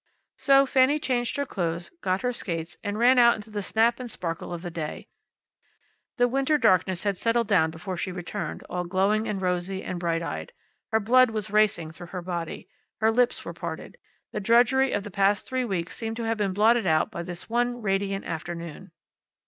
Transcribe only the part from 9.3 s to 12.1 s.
rosy, and bright eyed. Her blood was racing through